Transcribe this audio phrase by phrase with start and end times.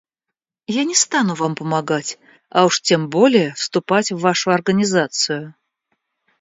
[0.75, 2.17] Я не стану вам помогать,
[2.49, 5.53] а уж тем более вступать в вашу организацию!